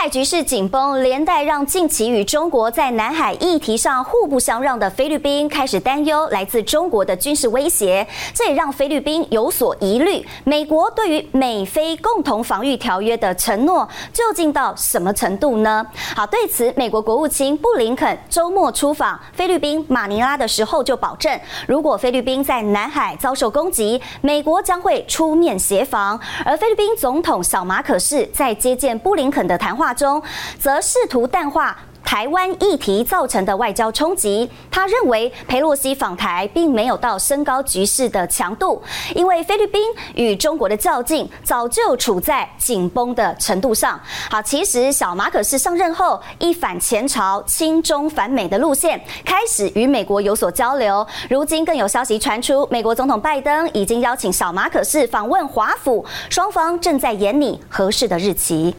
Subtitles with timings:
[0.00, 10.24] 海局势紧绷，连带让近期与中国在南海议题上互不相让的菲律宾开始担忧来自中国的军事威胁，这也让菲律宾有所疑虑。
[10.44, 15.84] 美国对于美菲共同防御条约的承诺究竟到什么程度呢？
[16.14, 21.36] 好，对此，美国国务卿布林肯周末出访菲律宾马尼拉的时候就保证，
[21.66, 26.18] 如果菲律宾在南海遭受攻击，美国将会出面协防。
[26.44, 29.58] 而菲律宾总统小马可是在接见布林肯的。
[29.58, 30.22] 谈话中，
[30.58, 34.50] 则试图淡化台湾议题造成的外交冲击。
[34.70, 38.80] 他认为佩洛西访台并没有到升高局势的强度，
[39.14, 39.82] 因为菲律宾
[40.14, 44.00] 与中国的较劲早就处在紧绷的程度上。
[44.30, 51.06] 好，其实小马可是上任后一反前朝亲中反美的路线，开始与美国有所交流。
[51.28, 58.74] 如今更有消息传出，美国总统拜登已经邀请小马可是访问华府，双方正在研拟合适的日期。